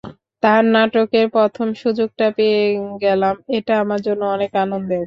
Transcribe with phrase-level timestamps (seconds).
[0.43, 2.61] তাঁর নাটকেই প্রথম সুযোগটা পেয়ে
[3.01, 4.99] গেলাম, এটা আমার জন্য অনেক আনন্দের।